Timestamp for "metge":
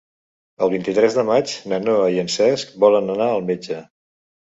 3.55-3.83